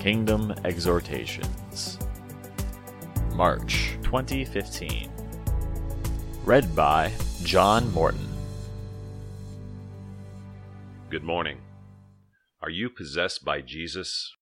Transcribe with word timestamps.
Kingdom 0.00 0.54
Exhortations, 0.64 1.98
March 3.34 3.98
2015. 4.02 5.10
Read 6.42 6.74
by 6.74 7.12
John 7.42 7.92
Morton. 7.92 8.26
Good 11.10 11.22
morning. 11.22 11.58
Are 12.62 12.70
you 12.70 12.88
possessed 12.88 13.44
by 13.44 13.60
Jesus? 13.60 14.32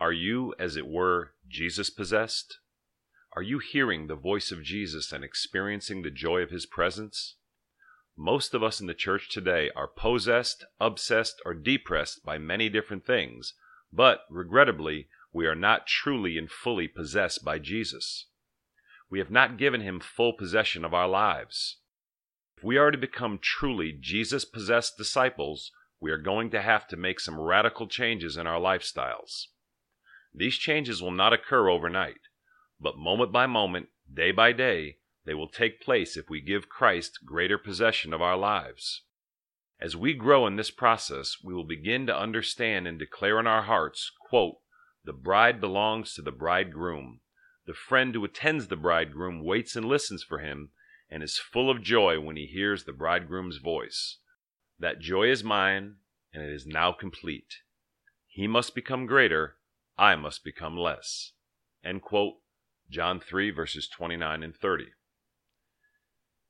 Are 0.00 0.12
you, 0.12 0.52
as 0.58 0.74
it 0.74 0.88
were, 0.88 1.30
Jesus 1.48 1.88
possessed? 1.88 2.58
Are 3.36 3.42
you 3.42 3.60
hearing 3.60 4.08
the 4.08 4.16
voice 4.16 4.50
of 4.50 4.64
Jesus 4.64 5.12
and 5.12 5.22
experiencing 5.22 6.02
the 6.02 6.10
joy 6.10 6.40
of 6.40 6.50
his 6.50 6.66
presence? 6.66 7.36
Most 8.18 8.52
of 8.52 8.64
us 8.64 8.80
in 8.80 8.88
the 8.88 8.94
church 8.94 9.30
today 9.30 9.70
are 9.76 9.86
possessed, 9.86 10.64
obsessed, 10.80 11.40
or 11.46 11.54
depressed 11.54 12.24
by 12.24 12.36
many 12.36 12.68
different 12.68 13.06
things, 13.06 13.54
but 13.92 14.20
regrettably, 14.30 15.08
we 15.32 15.46
are 15.46 15.54
not 15.54 15.86
truly 15.86 16.38
and 16.38 16.50
fully 16.50 16.88
possessed 16.88 17.44
by 17.44 17.58
Jesus. 17.58 18.26
We 19.10 19.18
have 19.18 19.30
not 19.30 19.58
given 19.58 19.80
him 19.80 20.00
full 20.00 20.32
possession 20.32 20.84
of 20.84 20.94
our 20.94 21.08
lives. 21.08 21.78
If 22.56 22.64
we 22.64 22.76
are 22.76 22.90
to 22.90 22.98
become 22.98 23.38
truly 23.42 23.92
Jesus 23.92 24.44
possessed 24.44 24.96
disciples, 24.96 25.72
we 26.00 26.10
are 26.10 26.18
going 26.18 26.50
to 26.50 26.62
have 26.62 26.86
to 26.88 26.96
make 26.96 27.20
some 27.20 27.40
radical 27.40 27.86
changes 27.86 28.36
in 28.36 28.46
our 28.46 28.60
lifestyles. 28.60 29.46
These 30.34 30.56
changes 30.56 31.02
will 31.02 31.12
not 31.12 31.32
occur 31.32 31.68
overnight, 31.68 32.20
but 32.80 32.96
moment 32.96 33.32
by 33.32 33.46
moment, 33.46 33.88
day 34.12 34.32
by 34.32 34.52
day, 34.52 34.96
they 35.24 35.34
will 35.34 35.48
take 35.48 35.80
place 35.80 36.16
if 36.16 36.28
we 36.28 36.40
give 36.40 36.68
Christ 36.68 37.20
greater 37.24 37.58
possession 37.58 38.12
of 38.12 38.22
our 38.22 38.36
lives. 38.36 39.02
As 39.82 39.96
we 39.96 40.14
grow 40.14 40.46
in 40.46 40.54
this 40.54 40.70
process, 40.70 41.38
we 41.42 41.52
will 41.52 41.64
begin 41.64 42.06
to 42.06 42.16
understand 42.16 42.86
and 42.86 43.00
declare 43.00 43.40
in 43.40 43.48
our 43.48 43.62
hearts, 43.62 44.12
the 44.30 45.12
bride 45.12 45.60
belongs 45.60 46.14
to 46.14 46.22
the 46.22 46.30
bridegroom. 46.30 47.18
The 47.66 47.74
friend 47.74 48.14
who 48.14 48.24
attends 48.24 48.68
the 48.68 48.76
bridegroom 48.76 49.42
waits 49.42 49.74
and 49.74 49.84
listens 49.84 50.22
for 50.22 50.38
him 50.38 50.70
and 51.10 51.20
is 51.20 51.36
full 51.36 51.68
of 51.68 51.82
joy 51.82 52.20
when 52.20 52.36
he 52.36 52.46
hears 52.46 52.84
the 52.84 52.92
bridegroom's 52.92 53.56
voice. 53.56 54.18
That 54.78 55.00
joy 55.00 55.28
is 55.28 55.42
mine, 55.42 55.96
and 56.32 56.44
it 56.44 56.50
is 56.50 56.64
now 56.64 56.92
complete. 56.92 57.56
He 58.28 58.46
must 58.46 58.76
become 58.76 59.06
greater, 59.06 59.56
I 59.98 60.14
must 60.14 60.44
become 60.44 60.76
less. 60.76 61.32
John 62.88 63.18
3, 63.18 63.50
verses 63.50 63.88
29 63.88 64.44
and 64.44 64.56
30. 64.56 64.92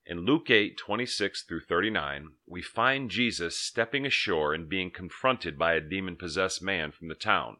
In 0.04 0.26
Luke 0.26 0.50
8, 0.50 0.76
26 0.76 1.44
through 1.44 1.60
39, 1.60 2.32
we 2.44 2.60
find 2.60 3.08
Jesus 3.08 3.56
stepping 3.56 4.04
ashore 4.04 4.52
and 4.52 4.68
being 4.68 4.90
confronted 4.90 5.56
by 5.56 5.74
a 5.74 5.80
demon 5.80 6.16
possessed 6.16 6.60
man 6.60 6.90
from 6.90 7.06
the 7.06 7.14
town. 7.14 7.58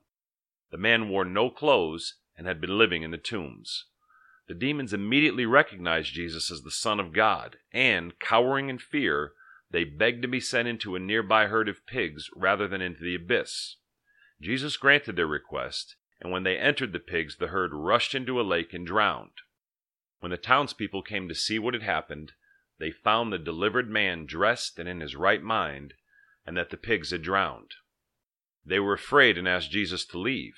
The 0.73 0.77
man 0.77 1.09
wore 1.09 1.25
no 1.25 1.51
clothes 1.51 2.17
and 2.37 2.47
had 2.47 2.61
been 2.61 2.77
living 2.77 3.05
in 3.05 3.13
the 3.13 3.17
tombs. 3.17 3.85
The 4.49 4.55
demons 4.55 4.93
immediately 4.93 5.47
recognized 5.47 6.15
Jesus 6.15 6.51
as 6.51 6.63
the 6.63 6.71
Son 6.73 6.99
of 6.99 7.13
God, 7.13 7.59
and, 7.73 8.19
cowering 8.19 8.69
in 8.69 8.79
fear, 8.79 9.35
they 9.71 9.85
begged 9.85 10.23
to 10.23 10.29
be 10.29 10.41
sent 10.41 10.67
into 10.67 10.97
a 10.97 11.01
nearby 11.01 11.47
herd 11.47 11.69
of 11.69 11.87
pigs 11.87 12.29
rather 12.35 12.67
than 12.67 12.83
into 12.83 13.05
the 13.05 13.15
abyss. 13.15 13.77
Jesus 14.41 14.77
granted 14.77 15.15
their 15.15 15.29
request, 15.29 15.95
and 16.21 16.33
when 16.33 16.43
they 16.43 16.59
entered 16.59 16.93
the 16.93 16.99
pigs, 16.99 17.37
the 17.37 17.49
herd 17.49 17.73
rushed 17.73 18.17
into 18.17 18.41
a 18.41 18.43
lake 18.43 18.75
and 18.75 18.85
drowned. 18.85 19.31
When 20.23 20.31
the 20.31 20.37
townspeople 20.37 21.03
came 21.03 21.27
to 21.27 21.35
see 21.35 21.59
what 21.59 21.75
had 21.75 21.83
happened, 21.83 22.35
they 22.79 22.93
found 22.93 23.33
the 23.33 23.41
delivered 23.41 23.91
man 23.91 24.25
dressed 24.25 24.79
and 24.79 24.89
in 24.89 25.01
his 25.01 25.17
right 25.17 25.43
mind, 25.43 25.95
and 26.47 26.57
that 26.57 26.71
the 26.71 26.77
pigs 26.77 27.11
had 27.11 27.23
drowned. 27.23 27.73
They 28.65 28.79
were 28.79 28.93
afraid 28.93 29.37
and 29.37 29.49
asked 29.49 29.73
Jesus 29.73 30.05
to 30.07 30.21
leave. 30.21 30.55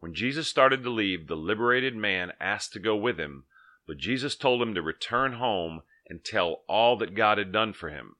When 0.00 0.14
Jesus 0.14 0.48
started 0.48 0.82
to 0.84 0.90
leave, 0.90 1.26
the 1.26 1.36
liberated 1.36 1.94
man 1.96 2.32
asked 2.40 2.72
to 2.72 2.78
go 2.78 2.96
with 2.96 3.20
him, 3.20 3.44
but 3.86 3.98
Jesus 3.98 4.34
told 4.34 4.62
him 4.62 4.74
to 4.74 4.80
return 4.80 5.34
home 5.34 5.82
and 6.08 6.24
tell 6.24 6.64
all 6.66 6.96
that 6.96 7.14
God 7.14 7.36
had 7.36 7.52
done 7.52 7.74
for 7.74 7.90
him. 7.90 8.16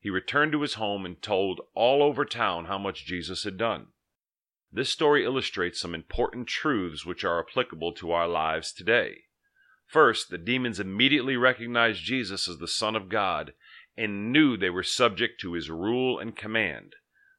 He 0.00 0.10
returned 0.10 0.52
to 0.52 0.60
his 0.60 0.74
home 0.74 1.06
and 1.06 1.22
told 1.22 1.62
all 1.74 2.02
over 2.02 2.26
town 2.26 2.66
how 2.66 2.76
much 2.76 3.06
Jesus 3.06 3.44
had 3.44 3.56
done. 3.56 3.86
This 4.70 4.90
story 4.90 5.24
illustrates 5.24 5.80
some 5.80 5.94
important 5.94 6.46
truths 6.46 7.06
which 7.06 7.24
are 7.24 7.40
applicable 7.40 7.94
to 7.94 8.12
our 8.12 8.28
lives 8.28 8.70
today. 8.70 9.22
First, 9.90 10.30
the 10.30 10.38
demons 10.38 10.78
immediately 10.78 11.36
recognized 11.36 12.04
Jesus 12.04 12.48
as 12.48 12.58
the 12.58 12.68
Son 12.68 12.94
of 12.94 13.08
God 13.08 13.54
and 13.96 14.32
knew 14.32 14.56
they 14.56 14.70
were 14.70 14.84
subject 14.84 15.40
to 15.40 15.54
his 15.54 15.68
rule 15.68 16.16
and 16.16 16.36
command. 16.36 16.94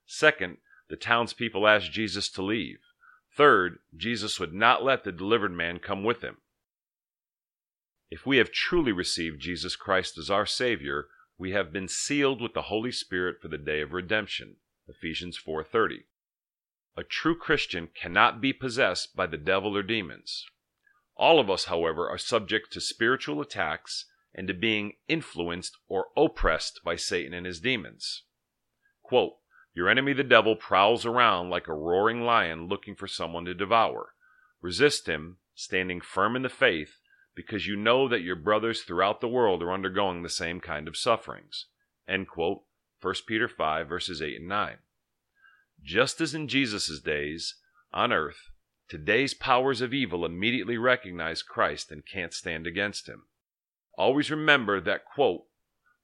Second, 0.05 0.57
the 0.89 0.97
townspeople 0.97 1.65
asked 1.65 1.93
Jesus 1.93 2.27
to 2.31 2.41
leave. 2.41 2.79
Third, 3.37 3.79
Jesus 3.95 4.37
would 4.37 4.53
not 4.53 4.83
let 4.83 5.05
the 5.05 5.13
delivered 5.13 5.53
man 5.53 5.79
come 5.79 6.03
with 6.03 6.21
him. 6.21 6.39
If 8.09 8.25
we 8.25 8.35
have 8.35 8.51
truly 8.51 8.91
received 8.91 9.39
Jesus 9.39 9.77
Christ 9.77 10.17
as 10.17 10.29
our 10.29 10.45
Savior, 10.45 11.07
we 11.37 11.51
have 11.51 11.71
been 11.71 11.87
sealed 11.87 12.41
with 12.41 12.53
the 12.53 12.63
Holy 12.63 12.91
Spirit 12.91 13.37
for 13.41 13.47
the 13.47 13.57
day 13.57 13.79
of 13.79 13.93
redemption. 13.93 14.57
Ephesians 14.89 15.37
4:30. 15.37 16.03
A 16.97 17.05
true 17.05 17.37
Christian 17.37 17.87
cannot 17.87 18.41
be 18.41 18.51
possessed 18.51 19.15
by 19.15 19.25
the 19.25 19.37
devil 19.37 19.77
or 19.77 19.83
demons. 19.83 20.45
All 21.15 21.39
of 21.39 21.49
us, 21.49 21.65
however, 21.65 22.09
are 22.09 22.17
subject 22.17 22.71
to 22.73 22.81
spiritual 22.81 23.41
attacks 23.41 24.05
and 24.33 24.47
to 24.47 24.53
being 24.53 24.93
influenced 25.07 25.77
or 25.87 26.07
oppressed 26.15 26.81
by 26.83 26.95
Satan 26.95 27.33
and 27.33 27.45
his 27.45 27.59
demons. 27.59 28.23
Quote, 29.03 29.33
Your 29.73 29.89
enemy 29.89 30.13
the 30.13 30.23
devil 30.23 30.55
prowls 30.55 31.05
around 31.05 31.49
like 31.49 31.67
a 31.67 31.73
roaring 31.73 32.21
lion 32.21 32.67
looking 32.67 32.95
for 32.95 33.07
someone 33.07 33.45
to 33.45 33.53
devour. 33.53 34.13
Resist 34.61 35.07
him, 35.07 35.37
standing 35.53 36.01
firm 36.01 36.35
in 36.35 36.43
the 36.43 36.49
faith, 36.49 36.99
because 37.35 37.67
you 37.67 37.75
know 37.75 38.07
that 38.07 38.21
your 38.21 38.35
brothers 38.35 38.81
throughout 38.81 39.21
the 39.21 39.27
world 39.27 39.61
are 39.63 39.71
undergoing 39.71 40.23
the 40.23 40.29
same 40.29 40.59
kind 40.59 40.87
of 40.87 40.97
sufferings. 40.97 41.67
End 42.07 42.27
quote. 42.27 42.63
1 43.01 43.15
Peter 43.25 43.47
5, 43.47 43.87
verses 43.87 44.21
8 44.21 44.39
and 44.39 44.47
9. 44.47 44.77
Just 45.83 46.21
as 46.21 46.35
in 46.35 46.47
Jesus' 46.47 46.99
days 46.99 47.55
on 47.91 48.13
earth, 48.13 48.50
Today's 48.91 49.33
powers 49.33 49.79
of 49.79 49.93
evil 49.93 50.25
immediately 50.25 50.77
recognize 50.77 51.43
Christ 51.43 51.93
and 51.93 52.05
can't 52.05 52.33
stand 52.33 52.67
against 52.67 53.07
him. 53.07 53.23
Always 53.97 54.29
remember 54.29 54.81
that, 54.81 55.05
quote, 55.05 55.45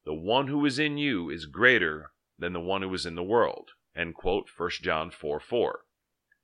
the 0.06 0.14
one 0.14 0.48
who 0.48 0.66
is 0.66 0.80
in 0.80 0.98
you 0.98 1.30
is 1.30 1.48
greater 1.48 2.12
than 2.40 2.53
the 2.53 2.62
one 2.62 2.84
who 2.84 2.94
is 2.94 3.06
in 3.06 3.16
the 3.16 3.24
world, 3.24 3.72
end 3.94 4.16
quote, 4.16 4.48
1 4.56 4.70
John 4.81 5.12
4 5.12 5.38
4. 5.38 5.81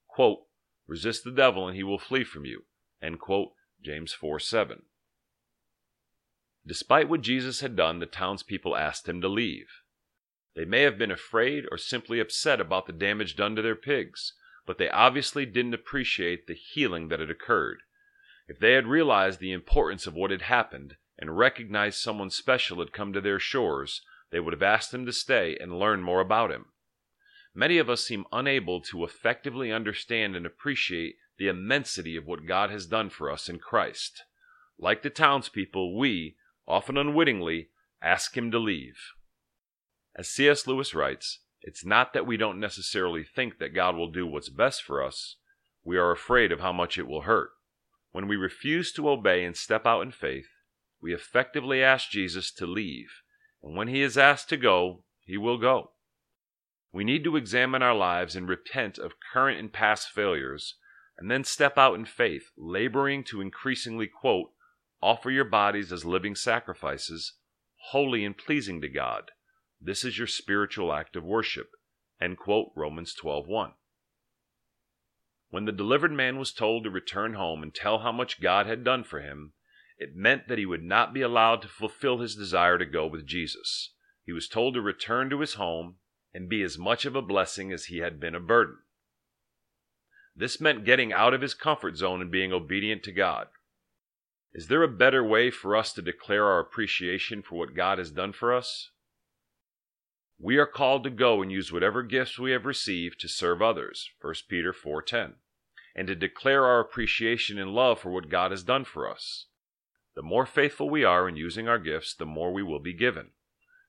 Quote, 0.09 0.39
resist 0.85 1.23
the 1.23 1.31
devil 1.31 1.65
and 1.65 1.77
he 1.77 1.83
will 1.83 1.97
flee 1.97 2.25
from 2.25 2.43
you, 2.43 2.65
end 3.01 3.21
quote, 3.21 3.53
James 3.81 4.11
4 4.11 4.37
7. 4.37 4.81
Despite 6.67 7.07
what 7.07 7.21
Jesus 7.21 7.61
had 7.61 7.77
done, 7.77 7.99
the 7.99 8.05
townspeople 8.05 8.75
asked 8.75 9.07
him 9.07 9.21
to 9.21 9.29
leave. 9.29 9.69
They 10.57 10.65
may 10.65 10.81
have 10.81 10.97
been 10.97 11.09
afraid 11.09 11.63
or 11.71 11.77
simply 11.77 12.19
upset 12.19 12.59
about 12.59 12.85
the 12.85 12.91
damage 12.91 13.37
done 13.37 13.55
to 13.55 13.61
their 13.61 13.77
pigs 13.77 14.33
but 14.65 14.77
they 14.77 14.89
obviously 14.89 15.45
didn't 15.45 15.73
appreciate 15.73 16.47
the 16.47 16.53
healing 16.53 17.09
that 17.09 17.19
had 17.19 17.29
occurred. 17.29 17.79
If 18.47 18.59
they 18.59 18.73
had 18.73 18.87
realized 18.87 19.39
the 19.39 19.51
importance 19.51 20.07
of 20.07 20.13
what 20.13 20.31
had 20.31 20.43
happened 20.43 20.97
and 21.17 21.37
recognized 21.37 21.99
someone 21.99 22.29
special 22.29 22.79
had 22.79 22.91
come 22.91 23.13
to 23.13 23.21
their 23.21 23.39
shores, 23.39 24.01
they 24.31 24.39
would 24.39 24.53
have 24.53 24.63
asked 24.63 24.93
him 24.93 25.05
to 25.05 25.13
stay 25.13 25.57
and 25.59 25.77
learn 25.77 26.01
more 26.01 26.21
about 26.21 26.51
him. 26.51 26.65
Many 27.53 27.77
of 27.77 27.89
us 27.89 28.03
seem 28.03 28.25
unable 28.31 28.81
to 28.81 29.03
effectively 29.03 29.71
understand 29.71 30.35
and 30.35 30.45
appreciate 30.45 31.17
the 31.37 31.47
immensity 31.47 32.15
of 32.15 32.25
what 32.25 32.47
God 32.47 32.71
has 32.71 32.87
done 32.87 33.09
for 33.09 33.29
us 33.29 33.47
in 33.47 33.59
Christ. 33.59 34.23
Like 34.79 35.03
the 35.03 35.09
townspeople, 35.09 35.97
we, 35.97 36.35
often 36.67 36.97
unwittingly, 36.97 37.69
ask 38.01 38.35
him 38.35 38.49
to 38.51 38.59
leave. 38.59 38.97
As 40.15 40.29
C.S. 40.29 40.67
Lewis 40.67 40.93
writes, 40.93 41.39
it's 41.63 41.85
not 41.85 42.11
that 42.13 42.27
we 42.27 42.35
don't 42.35 42.59
necessarily 42.59 43.23
think 43.23 43.57
that 43.57 43.73
God 43.73 43.95
will 43.95 44.11
do 44.11 44.27
what's 44.27 44.49
best 44.49 44.83
for 44.83 45.01
us, 45.01 45.37
we 45.83 45.97
are 45.97 46.11
afraid 46.11 46.51
of 46.51 46.59
how 46.59 46.73
much 46.73 46.97
it 46.97 47.07
will 47.07 47.21
hurt. 47.21 47.51
When 48.11 48.27
we 48.27 48.35
refuse 48.35 48.91
to 48.93 49.09
obey 49.09 49.45
and 49.45 49.55
step 49.55 49.85
out 49.85 50.01
in 50.01 50.11
faith, 50.11 50.49
we 51.01 51.13
effectively 51.13 51.81
ask 51.81 52.09
Jesus 52.09 52.51
to 52.51 52.65
leave, 52.65 53.21
and 53.63 53.77
when 53.77 53.87
he 53.87 54.01
is 54.01 54.17
asked 54.17 54.49
to 54.49 54.57
go, 54.57 55.03
he 55.25 55.37
will 55.37 55.57
go. 55.57 55.91
We 56.91 57.05
need 57.05 57.23
to 57.23 57.37
examine 57.37 57.81
our 57.81 57.95
lives 57.95 58.35
and 58.35 58.47
repent 58.47 58.97
of 58.97 59.13
current 59.31 59.59
and 59.59 59.71
past 59.71 60.09
failures, 60.09 60.75
and 61.17 61.31
then 61.31 61.45
step 61.45 61.77
out 61.77 61.95
in 61.95 62.05
faith, 62.05 62.51
laboring 62.57 63.23
to 63.25 63.41
increasingly 63.41 64.07
quote, 64.07 64.51
offer 65.01 65.31
your 65.31 65.45
bodies 65.45 65.93
as 65.93 66.03
living 66.03 66.35
sacrifices, 66.35 67.33
holy 67.91 68.25
and 68.25 68.37
pleasing 68.37 68.81
to 68.81 68.89
God 68.89 69.31
this 69.85 70.05
is 70.05 70.17
your 70.17 70.27
spiritual 70.27 70.93
act 70.93 71.15
of 71.15 71.23
worship. 71.23 71.71
End 72.21 72.37
quote, 72.37 72.71
Romans 72.75 73.13
12:1. 73.13 73.73
When 75.49 75.65
the 75.65 75.71
delivered 75.71 76.13
man 76.13 76.37
was 76.37 76.53
told 76.53 76.83
to 76.83 76.89
return 76.89 77.33
home 77.33 77.61
and 77.61 77.75
tell 77.75 77.99
how 77.99 78.11
much 78.11 78.41
God 78.41 78.65
had 78.65 78.83
done 78.83 79.03
for 79.03 79.19
him, 79.19 79.53
it 79.97 80.15
meant 80.15 80.47
that 80.47 80.57
he 80.57 80.65
would 80.65 80.83
not 80.83 81.13
be 81.13 81.21
allowed 81.21 81.61
to 81.61 81.67
fulfill 81.67 82.19
his 82.19 82.35
desire 82.35 82.77
to 82.77 82.85
go 82.85 83.05
with 83.05 83.27
Jesus. 83.27 83.93
He 84.25 84.31
was 84.31 84.47
told 84.47 84.73
to 84.73 84.81
return 84.81 85.29
to 85.29 85.41
his 85.41 85.55
home 85.55 85.97
and 86.33 86.49
be 86.49 86.63
as 86.63 86.77
much 86.77 87.05
of 87.05 87.15
a 87.15 87.21
blessing 87.21 87.71
as 87.71 87.85
he 87.85 87.97
had 87.97 88.19
been 88.19 88.35
a 88.35 88.39
burden. 88.39 88.79
This 90.35 90.59
meant 90.59 90.85
getting 90.85 91.13
out 91.13 91.33
of 91.33 91.41
his 91.41 91.53
comfort 91.53 91.97
zone 91.97 92.21
and 92.21 92.31
being 92.31 92.51
obedient 92.51 93.03
to 93.03 93.11
God. 93.11 93.49
Is 94.53 94.67
there 94.67 94.81
a 94.81 94.87
better 94.87 95.23
way 95.23 95.51
for 95.51 95.75
us 95.75 95.93
to 95.93 96.01
declare 96.01 96.45
our 96.45 96.59
appreciation 96.59 97.41
for 97.41 97.55
what 97.55 97.75
God 97.75 97.97
has 97.97 98.11
done 98.11 98.33
for 98.33 98.53
us? 98.53 98.89
We 100.39 100.57
are 100.57 100.65
called 100.65 101.03
to 101.03 101.09
go 101.09 101.41
and 101.41 101.51
use 101.51 101.71
whatever 101.71 102.03
gifts 102.03 102.37
we 102.37 102.51
have 102.51 102.65
received 102.65 103.19
to 103.21 103.27
serve 103.27 103.61
others, 103.61 104.09
1 104.19 104.47
Peter 104.49 104.73
4:10, 104.73 105.35
and 105.95 106.07
to 106.07 106.15
declare 106.15 106.65
our 106.65 106.79
appreciation 106.79 107.57
and 107.57 107.73
love 107.73 107.99
for 107.99 108.11
what 108.11 108.29
God 108.29 108.51
has 108.51 108.63
done 108.63 108.83
for 108.83 109.09
us. 109.09 109.47
The 110.15 110.21
more 110.21 110.45
faithful 110.45 110.89
we 110.89 111.03
are 111.03 111.27
in 111.27 111.35
using 111.35 111.67
our 111.67 111.79
gifts, 111.79 112.13
the 112.13 112.25
more 112.25 112.51
we 112.51 112.63
will 112.63 112.79
be 112.79 112.93
given. 112.93 113.31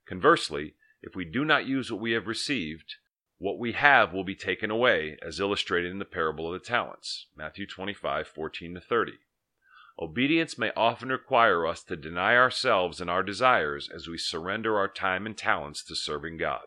Conversely, 0.07 0.75
if 1.03 1.15
we 1.15 1.25
do 1.25 1.45
not 1.45 1.67
use 1.67 1.91
what 1.91 2.01
we 2.01 2.13
have 2.13 2.27
received, 2.27 2.97
what 3.39 3.59
we 3.59 3.73
have 3.73 4.13
will 4.13 4.25
be 4.25 4.35
taken 4.35 4.71
away, 4.71 5.19
as 5.21 5.41
illustrated 5.41 5.91
in 5.91 5.99
the 5.99 6.05
parable 6.05 6.47
of 6.47 6.53
the 6.53 6.67
talents, 6.67 7.27
Matthew 7.37 7.67
25:14 7.67 8.81
30. 8.81 9.19
Obedience 9.99 10.59
may 10.59 10.73
often 10.77 11.09
require 11.09 11.67
us 11.67 11.83
to 11.85 11.97
deny 11.97 12.37
ourselves 12.37 13.01
and 13.01 13.09
our 13.09 13.23
desires 13.23 13.89
as 13.95 14.09
we 14.09 14.19
surrender 14.19 14.77
our 14.77 14.89
time 14.89 15.25
and 15.25 15.37
talents 15.37 15.85
to 15.85 15.95
serving 15.95 16.37
God. 16.37 16.63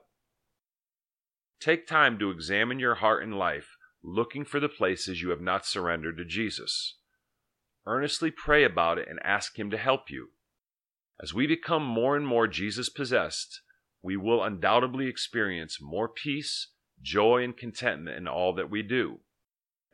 Take 1.60 1.88
time 1.88 2.18
to 2.20 2.32
examine 2.32 2.80
your 2.80 2.96
heart 2.96 3.24
and 3.24 3.38
life, 3.38 3.76
looking 4.04 4.46
for 4.46 4.60
the 4.60 4.70
places 4.70 5.22
you 5.22 5.30
have 5.30 5.42
not 5.42 5.66
surrendered 5.66 6.18
to 6.18 6.26
Jesus. 6.26 6.98
Earnestly 7.86 8.32
pray 8.32 8.64
about 8.64 8.98
it 8.98 9.08
and 9.10 9.20
ask 9.24 9.58
Him 9.58 9.70
to 9.72 9.78
help 9.78 10.10
you. 10.10 10.30
As 11.22 11.34
we 11.34 11.48
become 11.48 11.84
more 11.84 12.16
and 12.16 12.28
more 12.28 12.48
Jesus 12.48 12.90
possessed, 12.90 13.62
we 14.02 14.16
will 14.16 14.44
undoubtedly 14.44 15.08
experience 15.08 15.80
more 15.82 16.08
peace, 16.08 16.70
joy, 17.02 17.44
and 17.44 17.58
contentment 17.58 18.18
in 18.18 18.28
all 18.28 18.54
that 18.54 18.70
we 18.70 18.84
do. 18.84 19.20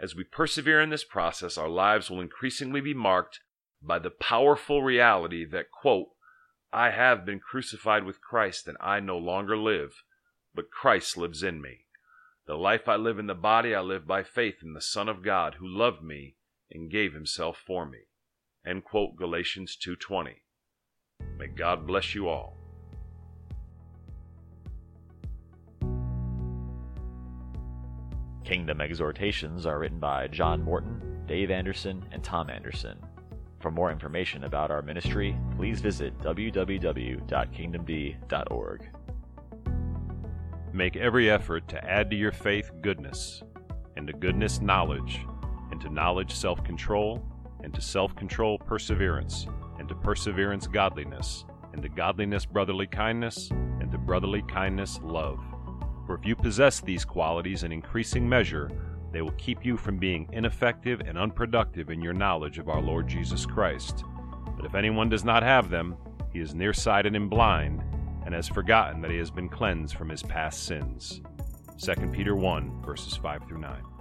As 0.04 0.18
we 0.18 0.26
persevere 0.26 0.82
in 0.82 0.90
this 0.90 1.06
process, 1.06 1.58
our 1.58 1.70
lives 1.70 2.10
will 2.10 2.20
increasingly 2.20 2.82
be 2.82 2.94
marked 2.94 3.40
by 3.82 4.00
the 4.00 4.10
powerful 4.10 4.84
reality 4.84 5.46
that, 5.46 5.72
quote, 5.72 6.10
I 6.74 6.90
have 6.90 7.26
been 7.26 7.40
crucified 7.40 8.04
with 8.04 8.20
Christ, 8.20 8.68
and 8.68 8.76
I 8.82 9.00
no 9.00 9.18
longer 9.18 9.56
live, 9.56 10.04
but 10.54 10.70
Christ 10.70 11.16
lives 11.16 11.42
in 11.42 11.62
me. 11.62 11.86
The 12.48 12.56
life 12.56 12.90
I 12.90 12.98
live 12.98 13.18
in 13.18 13.28
the 13.28 13.34
body, 13.34 13.74
I 13.74 13.80
live 13.80 14.06
by 14.06 14.24
faith 14.24 14.56
in 14.62 14.74
the 14.74 14.82
Son 14.82 15.08
of 15.08 15.24
God, 15.24 15.56
who 15.60 15.68
loved 15.70 16.04
me 16.04 16.36
and 16.70 16.92
gave 16.92 17.14
himself 17.14 17.58
for 17.66 17.86
me. 17.86 18.00
End 18.68 18.84
quote, 18.84 19.16
Galatians 19.16 19.78
2.20. 19.82 20.34
May 21.38 21.48
God 21.48 21.88
bless 21.88 22.14
you 22.14 22.28
all. 22.28 22.63
Kingdom 28.54 28.82
Exhortations 28.82 29.66
are 29.66 29.80
written 29.80 29.98
by 29.98 30.28
John 30.28 30.62
Morton, 30.62 31.24
Dave 31.26 31.50
Anderson, 31.50 32.06
and 32.12 32.24
Tom 32.24 32.52
Anderson. 32.52 33.00
For 33.60 33.72
more 33.72 33.92
information 33.92 34.44
about 34.44 34.70
our 34.70 34.84
ministry, 34.84 35.36
please 35.58 35.82
visit 35.82 36.16
www.kingdomd.org. 36.20 38.90
Make 40.72 40.96
every 40.96 41.32
effort 41.32 41.68
to 41.70 41.84
add 41.84 42.12
to 42.12 42.16
your 42.16 42.32
faith 42.32 42.70
goodness, 42.84 43.42
and 43.98 44.06
to 44.06 44.14
goodness 44.14 44.62
knowledge, 44.62 45.20
and 45.72 45.82
to 45.82 45.90
knowledge 45.90 46.36
self 46.36 46.64
control, 46.64 47.26
and 47.64 47.74
to 47.74 47.82
self 47.82 48.16
control 48.16 48.60
perseverance, 48.60 49.48
and 49.80 49.90
to 49.90 49.96
perseverance 49.96 50.68
godliness, 50.68 51.46
and 51.74 51.82
to 51.82 51.90
godliness 51.90 52.46
brotherly 52.46 52.86
kindness, 52.86 53.50
and 53.50 53.92
to 53.92 53.98
brotherly 53.98 54.44
kindness 54.44 55.00
love. 55.02 55.40
For 56.06 56.16
if 56.16 56.26
you 56.26 56.36
possess 56.36 56.80
these 56.80 57.06
qualities 57.06 57.64
in 57.64 57.72
increasing 57.72 58.28
measure, 58.28 58.70
they 59.12 59.22
will 59.22 59.32
keep 59.32 59.64
you 59.64 59.78
from 59.78 59.98
being 59.98 60.28
ineffective 60.34 61.02
and 61.02 61.18
unproductive 61.18 61.90
in 61.90 62.02
your 62.02 62.14
knowledge 62.14 62.58
of 62.58 62.68
our 62.68 62.82
Lord 62.82 63.08
Jesus 63.08 63.46
Christ. 63.46 64.04
But 64.56 64.66
if 64.66 64.76
anyone 64.76 65.10
does 65.10 65.24
not 65.24 65.44
have 65.44 65.70
them, 65.70 65.96
he 66.32 66.40
is 66.40 66.56
nearsighted 66.56 67.16
and 67.16 67.30
blind, 67.30 67.84
and 68.26 68.34
has 68.34 68.48
forgotten 68.48 69.02
that 69.02 69.12
he 69.12 69.18
has 69.18 69.30
been 69.30 69.50
cleansed 69.50 69.96
from 69.96 70.10
his 70.10 70.24
past 70.24 70.66
sins. 70.66 71.22
2 71.78 72.08
Peter 72.08 72.36
1, 72.36 72.82
verses 72.82 73.16
5 73.16 73.48
through 73.48 73.60
9. 73.60 73.93